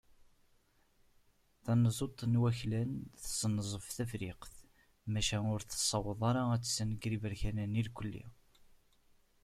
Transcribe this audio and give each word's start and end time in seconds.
Tanezzut 1.63 2.17
n 2.31 2.33
waklan 2.43 2.91
tessenzef 3.21 3.85
Tafriqt, 3.95 4.55
maca 5.11 5.37
ur 5.53 5.61
tessaweḍ 5.63 6.21
ara 6.29 6.41
ad 6.53 6.61
tessenger 6.63 7.11
Iberkanen 7.17 7.79
irkelli. 7.81 8.25